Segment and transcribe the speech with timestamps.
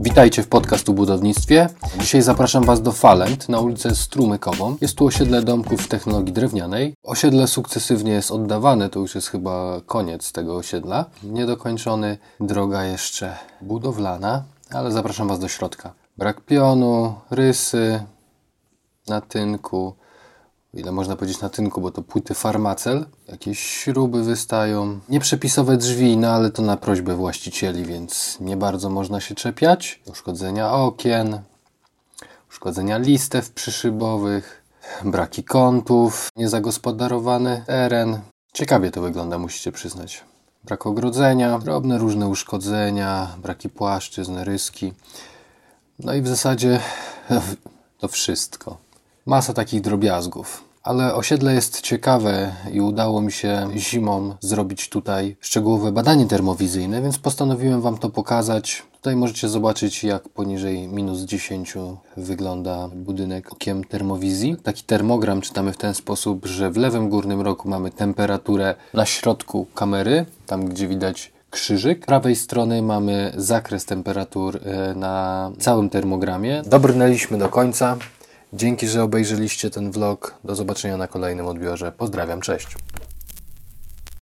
[0.00, 1.68] Witajcie w podcastu Budownictwie.
[2.00, 4.76] Dzisiaj zapraszam Was do Falent na ulicę Strumykową.
[4.80, 6.94] Jest tu osiedle domków technologii drewnianej.
[7.02, 11.04] Osiedle sukcesywnie jest oddawane, to już jest chyba koniec tego osiedla.
[11.22, 15.92] Niedokończony, droga jeszcze budowlana, ale zapraszam Was do środka.
[16.18, 18.02] Brak pionu, rysy
[19.08, 19.94] na tynku,
[20.76, 26.28] ile można powiedzieć na tynku, bo to płyty farmacel, jakieś śruby wystają, nieprzepisowe drzwi, no
[26.28, 30.00] ale to na prośbę właścicieli, więc nie bardzo można się czepiać.
[30.06, 31.40] Uszkodzenia okien,
[32.50, 34.62] uszkodzenia listew przyszybowych,
[35.04, 38.20] braki kątów, niezagospodarowany teren.
[38.52, 40.24] Ciekawie to wygląda, musicie przyznać.
[40.64, 44.92] Brak ogrodzenia, drobne różne uszkodzenia, braki płaszczyzn, ryski.
[45.98, 46.80] No i w zasadzie
[48.00, 48.76] to wszystko.
[49.26, 50.65] Masa takich drobiazgów.
[50.86, 57.18] Ale osiedle jest ciekawe i udało mi się zimą zrobić tutaj szczegółowe badanie termowizyjne, więc
[57.18, 58.82] postanowiłem Wam to pokazać.
[58.92, 61.74] Tutaj możecie zobaczyć, jak poniżej minus 10
[62.16, 64.56] wygląda budynek okiem termowizji.
[64.62, 69.66] Taki termogram czytamy w ten sposób, że w lewym górnym rogu mamy temperaturę na środku
[69.74, 72.02] kamery, tam gdzie widać krzyżyk.
[72.02, 76.62] Z prawej strony mamy zakres temperatur e, na całym termogramie.
[76.66, 77.96] Dobrnęliśmy do końca.
[78.56, 80.34] Dzięki, że obejrzeliście ten vlog.
[80.44, 81.92] Do zobaczenia na kolejnym odbiorze.
[81.92, 82.66] Pozdrawiam, cześć.